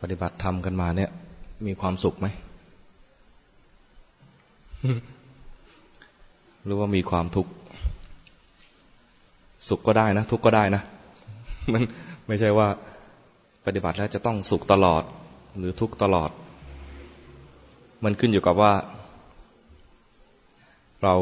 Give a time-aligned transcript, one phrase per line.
[0.00, 1.10] ปฏิบัติธรรมกันมาเนี่ย
[1.66, 2.26] มีความสุขไหม
[6.64, 7.50] หรือว่ามีความทุกข์
[9.68, 10.82] สุขก็ได้นะ ทุกข์ก็ได้นะ
[11.72, 11.82] มัน
[12.26, 12.68] ไม่ใช่ว่า
[13.66, 15.02] ปฏิบัติแล้วจะต้องสุขตลอด
[15.58, 16.30] หรือทุกข์ตลอด
[18.04, 18.72] มันขึ้นอยู่กับว่า
[21.04, 21.14] เรา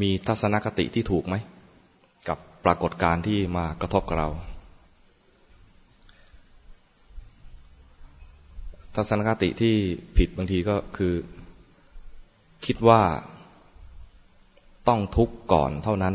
[0.00, 1.34] มีทัศนคติที่ถูกไหม
[2.28, 4.30] กับปรากฏการณ์ที่มากระทบกับเรา
[8.94, 9.74] ทัศนคติที่
[10.18, 11.14] ผิดบางทีก็คือ
[12.66, 13.00] คิดว่า
[14.88, 16.14] ต้องทุกข์ก่อนเท่านั้น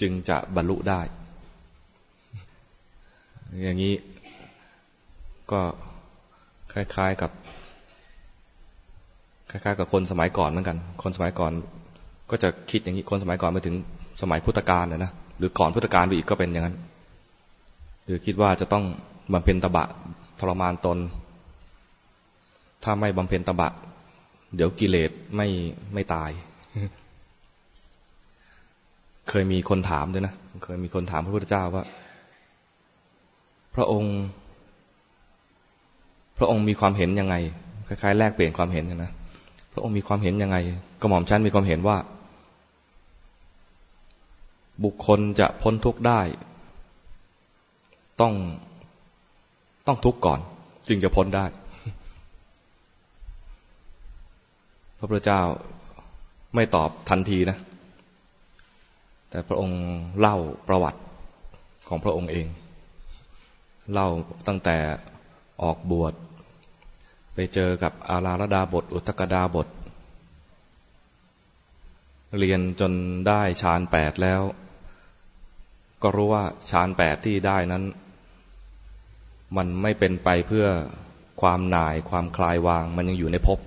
[0.00, 1.00] จึงจะบรรลุได้
[3.62, 3.94] อย่างนี้
[5.52, 5.60] ก็
[6.72, 7.30] คล้าย ๆกับ
[9.50, 11.52] คล้ายๆ กับคนสมัยก่อนเหมือนกัน คนสมัยก่อน
[12.30, 13.74] ก็จะคิดอย่างนี้คนสมัยก่อนมาถึง
[14.22, 16.76] สมัยพุทธกาลนะนะหรือก่อนพุทธกาลไปอีกก็เป็นอย่างนั้น
[18.04, 18.84] หรือคิดว่าจะต้อง
[19.32, 19.84] บำเพ็ญตบะ
[20.40, 20.98] ทรมานตน
[22.84, 23.70] ถ้าไม่บำเพ็ญตบะ
[24.56, 25.48] เดี๋ยวกิเลสไม่
[25.94, 26.30] ไม่ตาย
[29.28, 31.84] เคยมีคนถามด้วยนะ เคยมีคนถามพระพุทธเจ้าว่า
[33.74, 34.16] พระองค์
[36.38, 37.34] พระองค์มีความเห็นยังไง
[37.86, 39.12] คล้ายๆ แลกเปลี่ยนความเห็นนะ
[39.72, 40.56] พระองค์มีความเห็นยังไง
[41.00, 41.96] กระหม่อมชั้นมีความเห็นว่า
[44.84, 46.20] บุคคลจะพ้นทุกข์ได้
[48.20, 48.34] ต้อง
[49.86, 50.40] ต้องทุกข์ก่อน
[50.88, 51.44] จึงจะพ้นได้
[54.98, 55.42] พระพุทธเจ้า
[56.54, 57.58] ไม่ตอบทันทีนะ
[59.30, 59.82] แต่พระองค์
[60.18, 60.36] เล่า
[60.68, 61.00] ประวัติ
[61.88, 62.46] ของพระองค์เอง
[63.92, 64.08] เล่า
[64.48, 64.78] ตั้งแต่
[65.62, 66.14] ออกบวช
[67.34, 69.68] ไปเจอกับอาราลดาบท อุตกดาบท
[72.38, 72.92] เรียนจน
[73.26, 74.42] ได้ฌานแปดแล้ว
[76.02, 77.84] ก็รู้ว่าฌานแปดที่ได้นั้น
[79.56, 80.66] มันไม่เป็นไปเพื่อ
[81.40, 83.58] ความหน่ายความคลายวาง มันยังอยู่ในภพ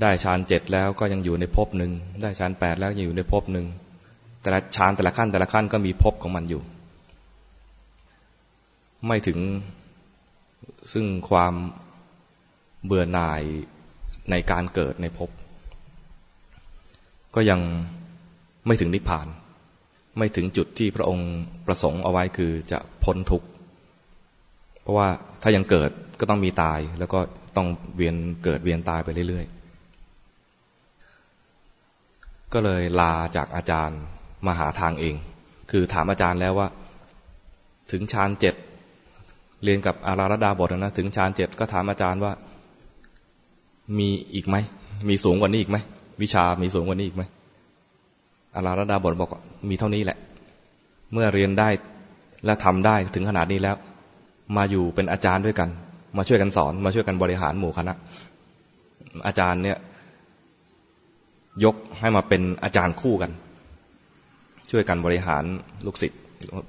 [0.00, 3.66] ได้ฌานเจ็ดแล้วก็ยังอยู่ในภพหนึ่งได้ฌานแปดแล้วยังอยู่ในภพหนึ่ง
[4.42, 6.62] แต่ละฌานแต่ละขั้นแต่ละขั้นก็มีภพของมันอยู่
[9.06, 9.38] ไม่ถึง
[10.92, 11.54] ซึ่งความ
[12.84, 13.42] เบื่อหน่าย
[14.30, 15.30] ในการเกิดในภพ
[17.34, 17.60] ก็ยัง
[18.66, 19.26] ไม่ถึงนิพพาน
[20.18, 21.30] ไม่ถึงจุดที่พระองค์
[21.66, 23.46] ประสงค์เอาไว้คือจะพ้นทุกข์
[24.80, 25.08] เพราะว่า
[25.42, 25.90] ถ้ายังเกิด
[26.20, 27.20] ก็ต้องมีตายแล้วก็
[27.56, 29.59] ต้องเวียนเกิดเวียนตายไปเรื่อยๆ
[32.52, 33.98] ก็เลยลาจากอาจารย์
[34.46, 35.14] มาหาทางเอง
[35.70, 36.68] คือถามอาจารย์แล้วว่า
[37.90, 38.54] ถึงฌานเจ็ด
[39.64, 42.32] เรียนกับอาราลดาบทนะถึงฌานเจ็ดก็ถามอาจารย์ว่า
[43.98, 44.56] มีอีกไหม
[45.08, 45.78] มีสูงกว่านี้อีกไหม
[46.22, 47.22] วิชามีสูงกว่านี้อีกไหม
[48.54, 49.34] อาราลดาบทบอก
[49.68, 50.18] มีเท่านี้แหละ
[51.12, 51.68] เมื่อเรียนได้
[52.44, 53.76] และทำได้ถึงขนาดนี้แล้ว
[54.56, 55.68] มาอยู่เป็นอาจารย์ด้วยกัน
[56.16, 57.94] มาช่วยกันสอน มาช่วยกันบริหารหมู่คณะ
[59.26, 59.78] อาจารย์เนี่ย
[61.64, 63.30] ยกให้มาเป็นอาจารย์คู่กัน
[64.70, 65.44] ช่วยกันบริหาร
[65.86, 66.20] ลูกศิษย์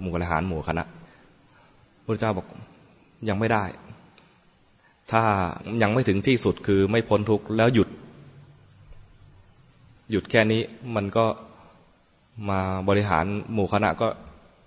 [0.02, 0.84] หมู่บริหารหมู่คณะ
[2.06, 2.48] พระเจ้าบอก
[3.30, 3.64] ยังไม่ได้
[5.12, 5.24] ถ้า
[5.82, 7.90] ยังไม่ถึงที่สุดคือไม่พ้นทุกข์แล้วหยุด
[10.12, 10.62] หยุดแค่นี้
[10.96, 11.26] มันก็
[12.50, 12.60] มา
[12.90, 14.08] บริหารหมู่คณะก็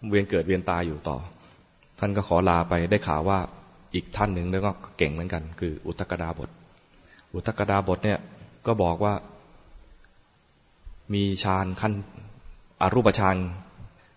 [0.08, 1.16] เวียนเกิดเวียนตายอยู่ต่อ
[1.98, 3.38] ท่านก็ขอลาไปได้ข่าวว่า
[3.94, 6.50] อีกท่านหนึ่งแล้วก็เก่งเหมือนกัน คืออุตกดาบท
[7.34, 8.18] อุตกดาบทเนี่ย
[8.66, 9.14] ก็บอกว่า
[11.12, 11.92] มีฌานขั้น
[12.82, 13.36] อรูปฌาน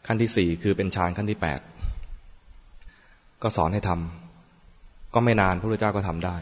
[0.08, 1.60] ขั้นที่สี่คือเป็นฌานขั้นที่แปด
[3.44, 6.36] ก็สอนให้ทำก็ไม่นานพระพุทธเจ้าก็ทำได้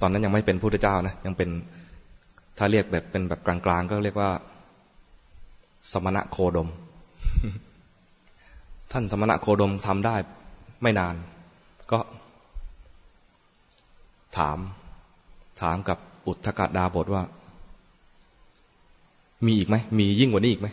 [0.00, 1.48] ตอนนั้นยังไม่เป็นพระพุทธเจ้านะยังเป็น
[2.58, 4.30] ถ้าเรียกแบบเป็นแบบกลางๆ ก็เรียกว่า
[5.92, 6.68] สมณะโคดม
[8.92, 10.16] ท่านสมณะโคดมทำได้
[10.82, 11.14] ไม่นาน
[11.92, 11.98] ก็
[14.36, 14.58] ถาม
[15.62, 17.22] ถามกับอุทธกดาบทว่า
[19.46, 20.68] มีอีกไหมมียิ่งกว่านี้อีกไหม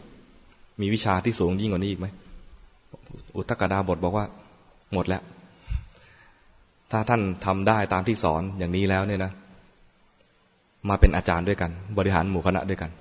[0.81, 2.07] มีวิชาที่สูงยิ่งกว่านี้อีกไหม
[3.35, 4.25] อุตกดาบทบอกว่า
[4.93, 5.21] หมดแล้ว
[6.91, 9.31] ถ้าท่านทำได้ตามที่สอนอย่างนี้แล้วเนี่ยนะ
[10.89, 12.91] มาเป็นอาจารย์ด้วยกัน บริหารหมู่คณะด้วยกัน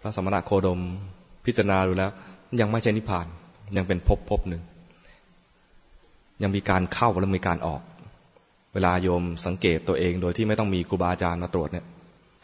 [0.00, 0.80] พระสมณะโคดม
[1.44, 2.10] พิจารณาดูแล้ว
[2.60, 3.26] ยังไม่ใช่นิพพาน
[3.76, 4.62] ยังเป็นภพภพหนึ่ง
[6.42, 7.82] ยังมีการเข้าและมีการออก
[8.74, 11.84] เวลาโยมสังเกตตัวเองโดยที่ไม่ต้องมีครูบาอาจารย์มาตรวจเนี่ย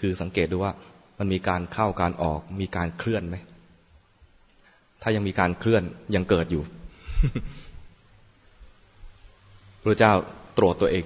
[0.00, 0.73] คือสังเกตดูว่า
[1.25, 3.37] มันมีการเข้าการออก มีการเคลื่อนไหม
[5.03, 5.83] ถ้ายังมีการเคลื่อน
[6.15, 6.63] ยังเกิดอยู่
[9.83, 10.13] พระเจ้า
[10.59, 11.05] ตรวจตัวเอง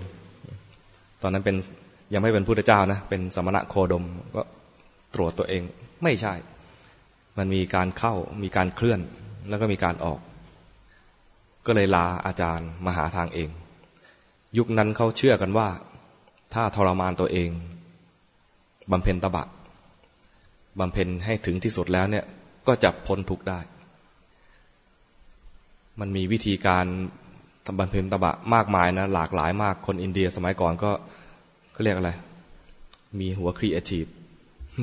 [1.23, 1.57] ตอนนั้นเป็น
[2.13, 4.05] ยังไม่เป็นพุทธเจ้านะ เป็นสมณะโคดม
[4.35, 4.43] ก็
[5.15, 5.63] ตรวจตัวเอง
[6.03, 6.35] ไม่ใช่
[7.39, 9.01] มันมีการเข้า มีการเคลื่อน
[9.49, 10.21] แล้วก็มีการออก
[11.67, 13.49] ก็เลยลาอาจารย์มาหาทางเอง
[14.57, 15.69] ยุคนั้นเขาเชื่อกันว่า
[16.55, 17.51] ถ้าทรมานตัวเอง
[18.91, 19.47] บำเพ็ญตบะ
[20.78, 22.25] บำเพ็ญให้ถึงที่สุดแล้วเนี่ย
[22.67, 23.61] ก็จะพ้นทุกข์ได้
[26.00, 26.87] มันมีวิธีการ
[27.67, 30.90] ทำบำเพ็ญตบะมากมายนะ หลากหลายมากคนอินเดียสมัยก่อนก็
[31.73, 32.11] เขาเรียกอะไร
[33.20, 34.06] มีหัวครีเอทีฟ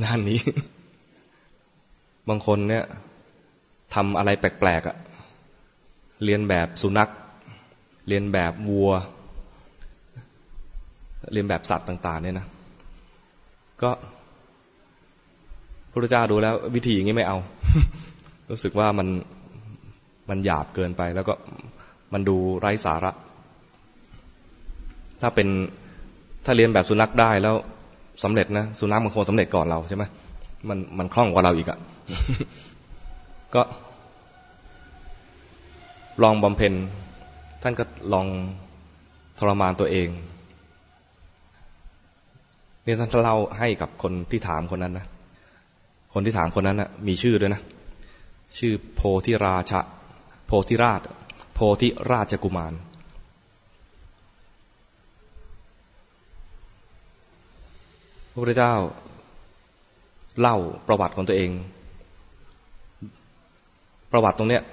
[0.04, 0.40] ด้านนี้
[2.30, 2.84] บางคนเนี่ย
[3.94, 4.98] ทำอะไรแปลกๆอะ่ะ
[6.24, 7.10] เรียนแบบสุนัข
[8.08, 8.92] เรียนแบบวัว
[11.34, 12.48] เรียนแบบสัตว์ต่าง ๆ เนี่ยนะ
[13.82, 13.90] ก็
[15.94, 17.38] พระเจ้าดูแล้ว วิธีอย่างนี้ไม่เอา
[18.52, 19.08] รู้สึกว่ามัน
[20.30, 21.34] มันหยาบเกินไป แล้วก็
[22.14, 23.12] มันดูไร้สาระ
[25.22, 25.48] ถ้าเป็น
[26.46, 27.56] ถ้าเรียนแบบสุนัขได้แล้ว
[28.24, 30.04] สำเร็จนะสุนัขมันคงสำเร็จก่อนเราใช่ไหม
[30.70, 31.80] มันมันคล่องกว่าเราอีกอะ
[33.56, 33.62] ก็
[36.24, 36.74] ลองบำเพ็ญ
[37.64, 38.28] ท่านก็ลอง
[39.40, 40.10] ทรมานตัวเอง
[42.84, 45.06] เนี่ยท่านเล่าให้กับคนที่ถามคนนั้นนะ
[46.14, 47.62] คนที่ถามคนนั้นนะมีชื่อด้วยนะ
[48.58, 49.80] ชื่อโพธิราชะ
[50.46, 51.02] โพธิราช
[51.54, 52.74] โพธิราชกุมาร
[58.32, 58.76] พระพุทธเจ้า
[60.42, 60.58] เล่า
[60.88, 61.52] ประวัติของตัวเอง
[64.12, 64.64] ประวัติตรงเนี้ย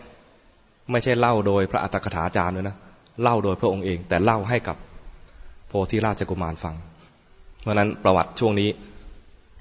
[0.91, 2.77] ไม่ใช่เล่าโดยพระอัตถกถาจารย์ด้วยนะ
[3.23, 4.77] เล่าโดยพระองค์เอง แต่เล่าให้กับ
[5.69, 6.75] โพธิราชกุมารฟัง
[7.61, 8.69] เพราะนั้นประวัติช่วงนี้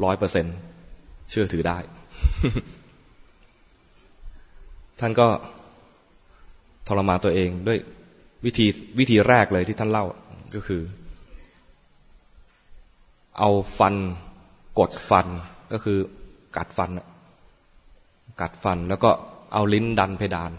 [0.04, 0.56] ร้อยเปอร์เซ็นต์
[1.30, 1.78] เชื่อถือได้
[5.00, 5.28] ท่านก็
[6.88, 7.80] ทรมานตัวเองด้วย
[8.46, 8.68] วิธี
[9.00, 10.06] วิธีแรกเลยที่ท่านเล่า
[10.56, 10.82] ก็คือ
[13.40, 13.96] เอาฟัน
[14.80, 15.28] กดฟัน
[15.74, 16.00] ก็คือ
[16.58, 16.92] กัดฟัน
[18.42, 19.12] กัดฟันแล้วก็
[19.54, 20.52] เอาลิ้นดันเพดาน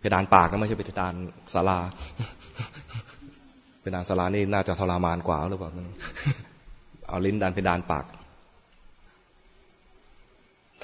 [0.00, 1.14] เพดานปากนะไม่ใช่เพดาน
[1.54, 1.78] ศาลา
[3.80, 5.70] เพดานศาลานี่น่าจะทรมานกว่าหรือเปล่า
[7.08, 8.04] เอาลิ้นดันเพดานปาก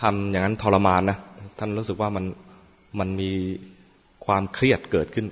[0.01, 1.19] ทำอย่างนั้นทรมานนะ
[1.59, 2.25] ท่านรู้สึกว่ามัน
[2.99, 3.31] มันมี
[4.27, 5.27] ความเครียดเกิดขึ้น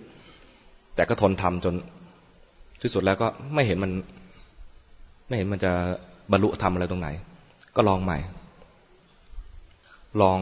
[0.95, 1.75] แต่ก็ทนทำจน
[2.83, 3.93] ที่สุดแล้วก็ไม่เห็นมัน
[5.27, 5.73] ไม่เห็นมันจะ
[6.31, 7.09] บรรลุทำอะไรตรงไหน
[7.77, 8.19] ก็ลองใหม่
[10.21, 10.39] ลอง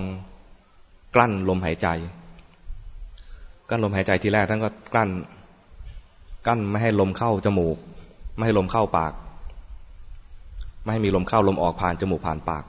[1.15, 1.89] กลั้นลมหายใจ
[3.69, 5.11] กลั้นลมหายใจทีแรกท่านก็กลั้น
[6.47, 7.77] กั้นไม่ให้ลมเข้าจมูก
[8.37, 9.13] ไม่ให้ลมเข้าปาก
[10.83, 12.65] ไม่ให้มีลมเข้าลมออกผ่านจมูกผ่านปาก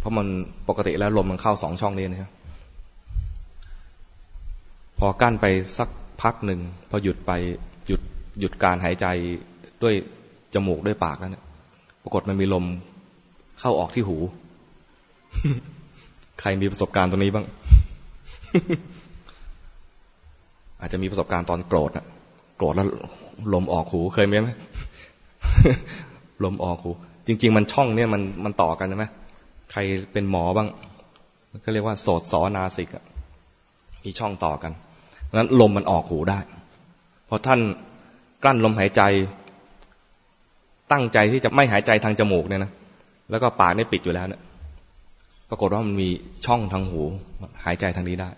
[0.00, 0.26] เพราะมัน
[0.68, 2.30] ปกติแล้วลมมันเข้าสองช่องนี้นะครับ
[4.98, 5.46] พอกั้นไป
[5.78, 5.88] สัก
[6.22, 6.60] พักหนึ่ง
[6.90, 7.32] พอหยุดไป
[7.86, 8.00] หยุด
[8.40, 9.06] หยุดการหายใจ
[9.82, 9.94] ด้วย
[10.54, 11.44] จมูกด้วยปากแล้วเนี่ย
[12.02, 12.64] ปรากฏมันมีลม
[13.60, 14.16] เข้าออกที่หู
[16.40, 17.46] ใครมีประสบการณ์ตรงนี้บ้าง
[20.80, 22.04] อาจจะมีประสบการณ์ตอนโกรธอะ
[22.56, 22.86] โกรธแล้ว
[23.54, 24.50] ลมออกหูเคยไหม
[26.44, 26.90] ลมออกหู
[27.26, 29.06] จริง ๆ มันช่องเนี่ยมันมันต่อกันใช่ไหม
[29.70, 29.80] ใคร
[30.12, 30.68] เป็นหมอบ้าง
[31.64, 32.88] ก็เรียกว่าโสดสอนาสิก
[34.04, 34.72] มีช่องต่อกัน
[35.34, 36.38] นั้นลมมันออกหูได้
[37.28, 37.60] พอท่าน
[38.42, 39.02] กลั้นลมหายใจ
[40.92, 42.72] ตั้งใจที่จะไม่หายใจทางจมูกเนี่ยนะ
[43.30, 44.42] แล้วก็ปากนี่ปิดอยู่แล้วเนี่ย
[45.48, 46.08] ปรากฏว่ามันมี
[46.46, 47.02] ช่องทางหู
[47.64, 48.30] หายใจทางนี้ได้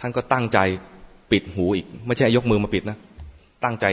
[0.00, 0.58] ท่านก็ตั้งใจ
[1.30, 2.98] ปิดหูอีก ไม่ใช่ยกมือมาปิดนะ
[3.64, 3.86] ตั้งใจ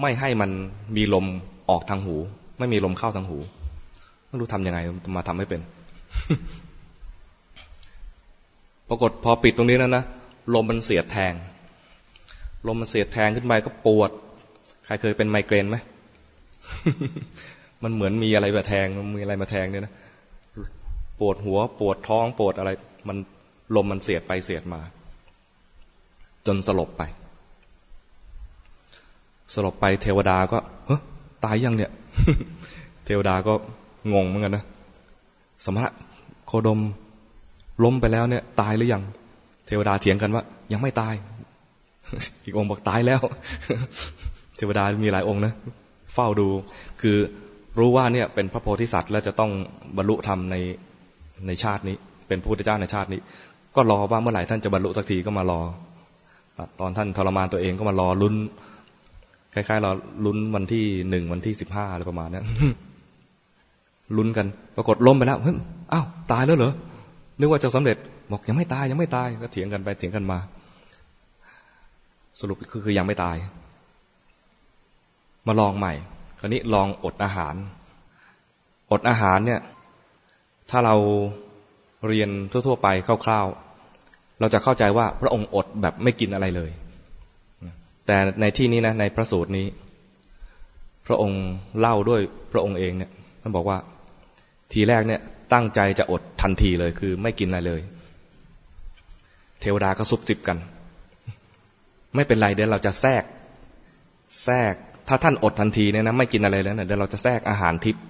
[0.00, 0.50] ไม่ให้มัน
[0.96, 1.26] มีลม
[1.70, 2.16] ออกทางหู
[2.62, 3.38] ไม่มีลมเข้าทางหู
[4.28, 4.78] ไม่รู้ทำยังไง
[5.16, 5.60] มาทำให้เป็น
[8.88, 10.04] ปรากฏพอปิดตรงนี้แล้วนะ
[10.54, 11.32] ลมมันเสียดแทง
[12.66, 14.10] ลมมันเสียดแทงขึ้นไปก็ปวด
[14.84, 15.76] ใครเคยเป็นไมเกรนไหม
[17.82, 19.94] มันเหมือนมีอะไรมาแทงมีอะไรมาแทงเนี่ยนะ
[21.20, 22.70] ปวดหัวปวดท้องปวดอะไร
[23.08, 23.16] มัน
[23.76, 24.80] ลมมันเสียดไปเสียดมา
[26.46, 27.02] จนสลบไป
[29.54, 30.96] สลบไปเทวดาก็เฮ้
[31.44, 31.90] ตายยังเนี่ย
[33.04, 33.52] เทวดาก็
[34.14, 34.64] งงเหมือนกันนะ
[35.64, 35.92] สมณะ
[36.46, 36.80] โคดม
[37.84, 39.02] ล้มไปแล้วเนี่ย ตายหรือยัง
[39.66, 40.42] เทวดาเถียงกันว่า
[40.72, 41.14] ยังไม่ตาย
[42.44, 43.20] อีกองค์บอกตายแล้ว
[44.56, 45.52] เทวดามีหลายองค์นะ
[46.14, 46.48] เฝ้าดู
[47.00, 47.16] คือ
[47.78, 49.50] รู้ว่าเนี่ยเป็นพระโพธิสัตว์แล้วจะต้อง
[49.96, 50.56] บรรลุธรรมใน
[51.46, 51.96] ในชาตินี้
[52.28, 53.20] เป็นพระพุทธเจ้าในชาตินี้
[53.76, 55.60] ก็รอว่าเมื่อไหร่ท่านจะบรรลุสักทีก็มารอ
[56.80, 58.34] ตอนท่านทรมานตัวเองก็มารอลุ้น
[59.54, 59.90] คล้ายๆ เรา
[60.24, 62.40] ลุ้นวันที่หนึ่งวันที่สิบห้าอะไรประมาณนี้
[64.16, 65.56] ลุ้นกัน ปรากฏล้มไปแล้วเฮ้ย
[65.92, 66.72] อ้าวตายแล้วเหรอ
[67.38, 67.96] นึกว่าจะสำเร็จ
[68.30, 70.38] บอกยังไม่ตายยังไม่ตายก็เถียงกันไปเถียงกันมา
[72.40, 73.36] สรุปคือคือยังไม่ตาย
[75.46, 75.92] มาลองใหม่
[76.40, 77.54] คราวนี้ลองอดอาหาร
[78.92, 79.60] อดอาหารเนี่ย
[80.70, 80.96] ถ้าเรา
[82.08, 82.88] เรียนทั่ว ๆ ไป
[83.24, 86.70] คร่าวๆเราจะเข้าใจว่าพระองค์อดแบบไม่กินอะไรเลย
[88.06, 89.66] แต่ในที่นี้นะในพระสูตรนี้
[91.06, 91.42] พระองค์
[91.78, 92.20] เล่าด้วย
[92.52, 93.10] พระองค์เองเนี่ย
[93.42, 93.78] ท่านบอกว่า
[94.72, 95.20] ทีแรกเนี่ย
[95.52, 97.80] ตั้งใจจะอดทันทีเลยคือไม่กินอะไรเลย
[99.60, 100.58] เทวดาก็ซุบซิบกัน
[102.14, 103.24] ไม่เป็นไรเดี๋ยวเราจะแทรก
[104.44, 104.74] แทรก
[105.08, 108.02] ถ้าท่านอดทันทีเนี่ยนะไม่กินอะไรแล้วเนี่ยเดี๋ยวเราจะแทรกอาหารทิพย์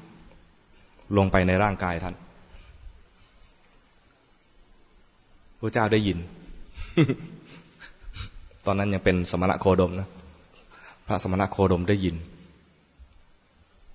[1.16, 2.14] ลงไปในร่างกายท่าน
[5.58, 6.18] พระเจ้าได้ยิน
[8.66, 10.09] ตอนนั้นยังเป็นสมณะโคดมนะ
[11.07, 12.16] พระสมณะโคดมได้ยิน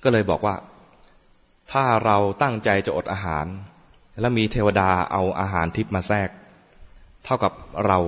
[0.04, 0.56] ก็เลยบอกว่า
[1.72, 3.46] ถ้าเราตั้งใจจะอดอาหาร
[4.20, 6.30] แล้วมีเทวดาเอาอาหารทิพมาแทรก
[7.26, 7.54] เท่ากับ
[7.86, 8.00] เรา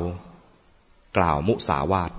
[1.18, 2.12] กล่าวมุสาวาท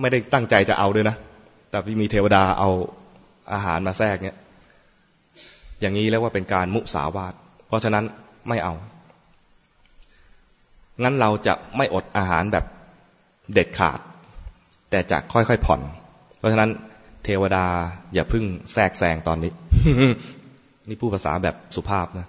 [0.00, 1.16] ไม่ได้ตั้งใจจะเอาด้วยนะ
[1.70, 2.70] แต่มีเทวดาเอา
[3.52, 4.36] อาหารมาแทรกเนี่ย
[5.80, 7.34] อย่างนี้เรียกว่าเป็นการมุสาวาท
[7.66, 8.04] เพราะฉะนั้น
[8.48, 8.74] ไม่เอา
[11.02, 12.64] งั้นเราจะไม่อดอาหารแบบ
[13.52, 13.98] เด็ดขาด
[14.90, 15.80] แต่จะค่อยๆผ่อน
[16.38, 16.70] เพราะฉะนั้น
[17.24, 17.64] เทวดา
[18.14, 19.52] อย่าพึ่งแทรกแซงตอนนี้
[20.88, 22.26] นี่พูดภาษาแบบสุภาพนะ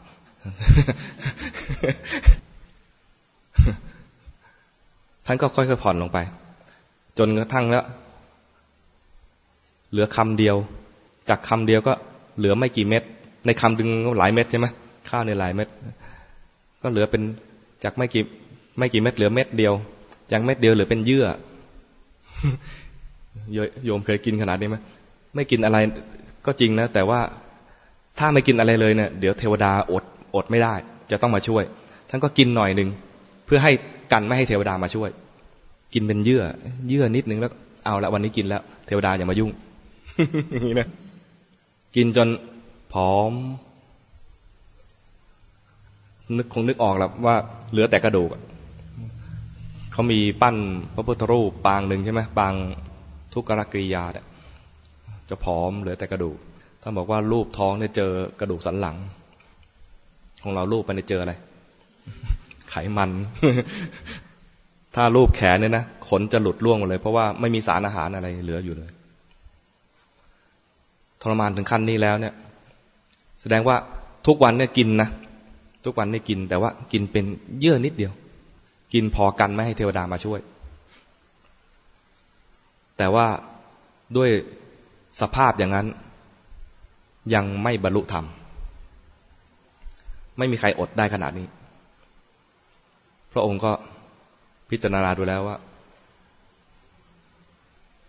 [5.25, 6.17] ท่านก็ค่อยๆผ่อนลงไป
[7.17, 7.85] จนกระทั่งแล้ว
[9.91, 10.55] เหลือคำเดียว
[11.29, 11.93] จากคำเดียวก็
[12.37, 13.03] เหลือไม่กี่เม็ด
[13.45, 14.67] ในคำดึงหลายเม็ดใช่ไหม
[15.09, 15.67] ข้าวในหลายเม็ด
[16.81, 17.21] ก็เหลือเป็น
[17.83, 18.23] จากไม่กี่
[18.77, 19.73] ไม่กี่เม็ดเหลือเม็ดเดียว
[20.31, 21.25] จากเม็ดเดียวเหลือเป็นเยื่อ
[23.85, 24.77] โยมเคยกินขนาดนี้ไหม
[25.35, 25.77] ไม่กินอะไร
[26.45, 27.19] ก็จริงนะ แต่ว่า
[28.19, 30.03] ถ้าไม่กินอะไรเลยเนี่ยเดี๋ยวเทวดาอด
[30.35, 30.73] อดไม่ได้
[31.11, 31.63] จะต้องมาช่วย
[32.09, 32.89] ท่านก็กินหน่อยหนึ่ง
[33.45, 33.71] เพื่อให้
[34.11, 35.09] กันไม่ให้เทวดามาช่วย
[35.93, 36.43] กินเป็นเยื่อ
[36.89, 37.51] เยื่อนิดนึงแล้ว
[37.85, 39.51] เอาละวันนี้กินแล้ว เทวดาอย่ามายุ่ง
[40.51, 40.87] อย่างนี้นะ
[41.95, 42.27] กินจน
[42.93, 43.33] ผอม
[46.37, 47.35] นึกคงนึกออกแล้วว่า
[47.71, 48.29] เหลือแต่กระดูก
[49.95, 50.57] เขามีปั้น
[50.95, 52.53] พระพุทธรูปปางหนึ่งใช่ไหมปาง
[53.33, 54.25] ทุกขกริยาเนี่ย
[55.29, 56.37] จะผอมเหลือแต่กระดูก
[56.81, 58.95] ท่านบอกว่ารูปท้องเนี่ยเจอกระดูกสันหลัง
[60.43, 61.33] ของเรารูปไปเนี่ยเจออะไร
[62.69, 63.09] ไขมัน
[64.95, 68.89] ถ้ารูปแขนเนี่ยนะขนจะหลุดร่วงหมดเลย เพราะว่าไม่มีสารอาหารอะไรเหลืออยู่เลย
[71.21, 72.33] ทรมานถึงขั้นนี้แล้วเนี่ย
[73.41, 73.75] แสดงว่า
[74.27, 75.09] ทุกวันเนี่ยกินนะ
[75.85, 77.25] ทุกวันนี่กิน แต่ว่ากินเป็น
[77.59, 78.13] เยื่อนิดเดียว
[78.93, 80.39] กินพอกันไม่ให้เทวดามาช่วย
[82.97, 83.27] แต่ว่า
[84.17, 84.29] ด้วย
[85.21, 85.87] สภาพอย่างนั้น
[87.33, 88.25] ยังไม่บรรลุธรรม
[90.37, 91.47] ไม่มีใครอดได้ขนาดนี้
[93.33, 93.71] พระองค์ก็
[94.69, 95.57] พิจารณาดูแล้วว่า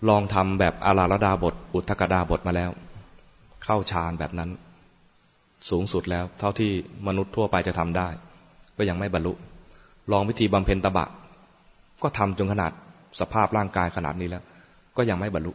[0.08, 2.70] ลองทำแบบอาราลดาบท อุทกดาบทมาแล้ว
[3.64, 4.50] เข้าฌานแบบนั้น
[5.70, 6.70] สูงสุดแล้ว เท่าที่
[7.06, 8.08] มนุษย์ทั่วไปจะทำได้
[8.76, 9.32] ก็ยังไม่บรรลุ
[10.12, 11.06] ลองวิธีบำเพ็ญตบะ
[12.02, 12.72] ก็ทำจนขนาด
[13.20, 14.44] สภาพร่างกายขนาดนี้แล้ว
[14.96, 15.52] ก็ยังไม่บรรลุ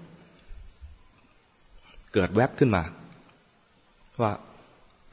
[2.14, 2.84] เกิดแวบขึ้นมา
[4.22, 4.32] ว่า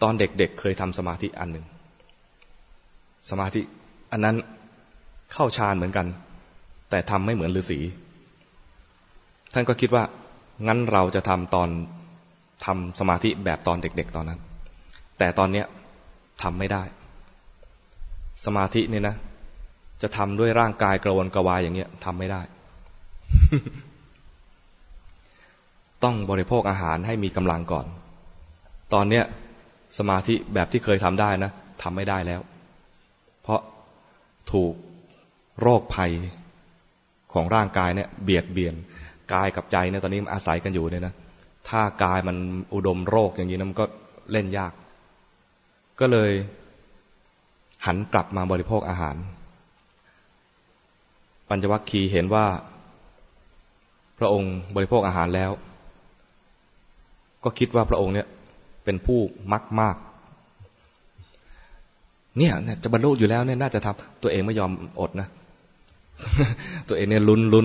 [0.02, 1.64] ตอนเด็กๆเเคยทำสมาธิอันหนึ่ง
[3.30, 3.60] สมาธิ
[4.12, 4.36] อันนั้น
[5.32, 6.06] เข้าฌานเหมือนกัน
[6.90, 7.78] แต่ทำไม่เหมือนฤาษี
[9.52, 10.04] ท่านก็คิดว่า
[10.66, 11.68] งั้นเราจะทำตอน
[12.64, 14.40] ทำสมาธิแบบตอนเด็ก ๆ ตอนนั้น
[15.18, 15.66] แต่ตอนเนี้ย
[16.42, 16.82] ทำไม่ได้
[18.44, 19.16] สมาธิเนี่ยนะ
[20.02, 22.40] จะทำด้วยร่างกายกระวนกระวายอย่างเงี้ยทำไม่ได้
[26.04, 27.86] ต้องบริโภคอาหารให้มีกำลังก่อน
[28.94, 29.24] ตอนเนี้ย
[29.98, 31.50] สมาธิแบบที่เคยทำได้นะ
[31.82, 32.40] ทำไม่ได้แล้ว
[33.42, 33.60] เพราะ
[34.52, 34.74] ถูก
[35.60, 36.12] โรคภัย
[37.32, 38.74] ของร่างกายเนี่ยเบียดเบียน
[39.32, 41.14] กายกับใจเนี่ยตอนนี้มันอาศัยกันอยู่เนี่ยนะ
[41.68, 42.36] ถ้ากายมัน
[42.74, 43.86] อุดมโรคอย่างนี้นะมันก็
[44.32, 44.72] เล่นยาก
[46.00, 46.32] ก็เลย
[47.86, 49.16] หันกลับมาบริโภคอาหาร
[51.48, 52.46] ปัญจวัคคีย์เห็นว่า
[54.18, 55.50] พระองค์บริโภคอาหารแล้ว
[57.44, 58.26] ก็คิดว่าพระองค์เนี่ย
[58.84, 59.20] เป็นผู้
[59.52, 59.96] มักมาก
[62.38, 62.52] เนี่ย
[62.82, 65.28] จะบรรลุอยู่แล้วเนี่ยน่าจะทำตัวเองไม่ยอมอดนะ
[66.88, 67.64] ตัวเองเนี่ยลุ้นลุ้น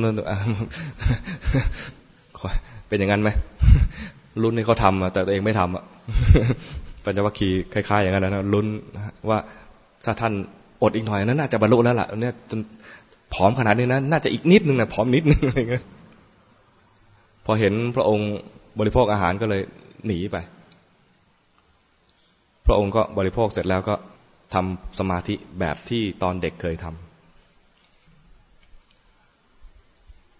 [2.87, 3.29] เป็นอย่างนั้นไหม
[4.41, 5.83] ลุ้นนี่เขาทำแต่ตัวเองไม่ทำอะ
[7.05, 8.67] ปัญจวัคคีย์คล้ายๆอย่างนั้นนะลุ้น
[9.29, 9.37] ว่า
[10.05, 10.33] ถ้าท่าน
[10.83, 12.59] อดอีกหน่อยนั้นน่าจะบรรลุแล้วล่ะเนี่ยจน
[13.33, 15.85] ผอมขนาดนี้นะน่าจะอีกนิดนึงนะผอมนิดนึงอะไรเงี้ย
[17.45, 18.31] พอเห็นพระองค์
[18.79, 19.61] บริโภคอาหารก็เลย
[20.05, 20.37] หนีไป
[22.65, 23.95] พระองค์ก็บริโภคเสร็จแล้วก็
[24.53, 26.97] ทำสมาธิแบบที่ตอนเด็กเคยทำ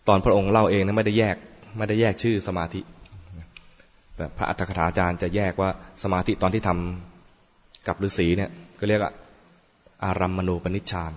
[0.08, 1.36] ตอนพระองค์เล่าเองนะไม่ได้แยก
[1.78, 2.82] ไม่ได้แยกชื่อสมาธิ
[4.38, 5.70] พระอัตถกถาจารย์จะแยกว่า
[6.04, 6.70] สมาธิตอนที่ท
[7.88, 9.02] กับฤาษีเนี่ยก็เรียก
[10.06, 11.14] อารัมมณูปนิชฌาน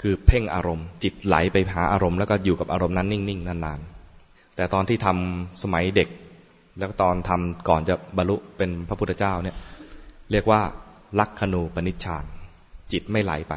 [0.00, 6.08] คือเพ่งอารมณ์ จิตไหลไปหาอารมณ์แล้วก็อยู่กับอารมณ์นั้นนิ่งๆนานๆ แต่ตอนที่ทำสมัยเด็ก
[6.78, 9.56] แล้วตอนทำก่อนจะบรรลุเป็นพระพุทธเจ้าเนี่ย
[10.30, 10.60] เรียกว่า
[11.18, 12.24] ลักขณูปนิชฌาน
[12.92, 13.54] จิตไม่ไหลไป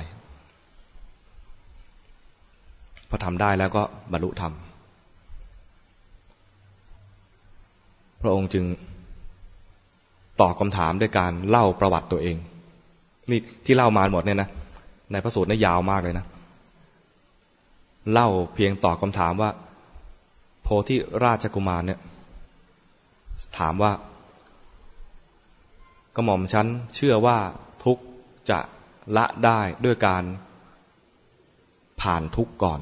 [3.09, 4.53] พอทำได้แล้วก็บรรลุธรรม
[8.21, 8.65] พระองค์จึง
[10.41, 12.37] ตอบคำถามด้วยการเล่าประวัติตัวเอง
[13.31, 14.49] นี่ที่เล่ามาหมดเนี่ยนะ
[15.11, 16.25] ในพระสูตรนี่ยาวมากเลยนะ
[18.11, 19.49] เล่าเพียงตอบคำถามว่า
[20.61, 21.99] โพธิราชกุมารเนี่ย
[23.57, 23.91] ถามว่า
[26.15, 27.37] กระหม่อมฉันเชื่อว่า
[27.83, 27.99] ทุก
[28.49, 28.59] จะ
[29.17, 30.23] ละได้ด้วยการ
[32.01, 32.79] ผ่านทุกก่อน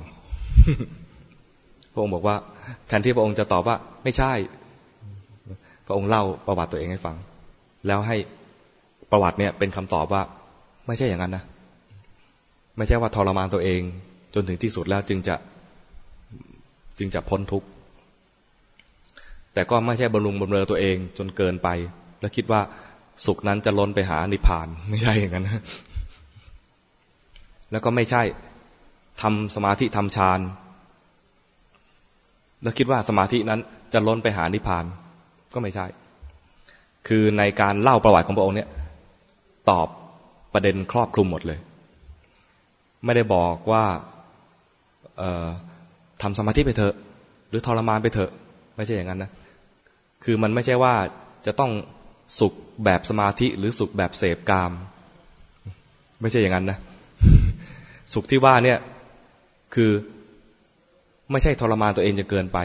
[1.94, 2.36] พระองค์บอกว่า
[2.88, 4.32] แทนที่พระองค์จะตอบว่า ไม่ใช่
[5.86, 7.16] พระองค์เล่าประวัติตัวเองให้ฟัง
[7.88, 8.18] แล้วให้
[9.12, 10.22] ประวัติเนี่ยเป็นคำตอบว่า
[10.88, 11.44] ไม่ใช่อย่างนั้นนะ
[12.78, 13.82] ไม่ใช่ว่าทรมานตัวเอง
[14.34, 15.36] จนถึงที่สุดแล้วจึงจะ
[16.98, 17.68] จึงจะพ้นทุกข์
[19.54, 21.70] แต่ก็ไม่ใช่บำรุงบำเรอตัวเองจนเกินไป
[22.20, 22.62] แล้วคิดว่า
[23.26, 25.50] สุขนั้นจะล้นไปหานิพพานไม่ใช่อย่างนั้น
[27.72, 28.22] แล้วก็ไม่ใช่
[29.22, 30.40] ทำสมาธิทำฌาน
[32.62, 33.60] แล้วคิดว่าสมาธินั้น
[33.94, 34.86] จะล้นไปหานิพพาน
[35.54, 35.86] ก็ไม่ใช่
[37.08, 38.70] คือในการเล่าประวัติของพระองค์เนี่ย
[39.70, 39.88] ตอบ
[40.54, 41.60] ประเด็นครอบคลุมหมดเลย
[43.06, 43.84] ไม่ได้บอกว่า
[46.22, 46.96] ทำสมาธิไปเถอะ
[47.50, 48.32] หรือทรมานไปเถอะ
[48.75, 49.32] ไม่ใช่อย่างนั้นนะ
[50.24, 50.96] คือมันไม่ใช่ว่า
[51.46, 51.72] จะต้อง
[52.39, 52.53] สุข
[52.86, 54.72] แบบสมาธิ หรือสุขแบบเสพกาม
[56.22, 56.77] ไม่ใช่อย่างนั้นนะ
[58.13, 58.77] สุขที่ว่าเนี่ย
[59.75, 59.91] คือ
[61.32, 62.60] ไม่ใช่ทรมานตัวเองจนเกินไป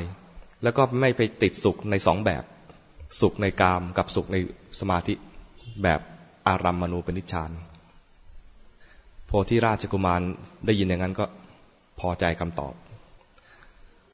[0.62, 2.44] แล้วก็ไม่ไปติดสุขในสองแบบ
[3.20, 4.36] สุขในกามกับสุขใน
[4.80, 5.14] สมาธิ
[5.82, 6.00] แบบ
[6.48, 7.50] อารัมมณูปนิชฌาน
[9.26, 10.20] โพธิราชกุมาร
[10.66, 11.24] ได้ยินอย่างนั้นก็
[12.00, 12.74] พอใจคำตอบ